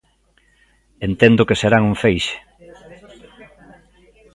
[1.07, 2.35] Entendo que serán un feixe...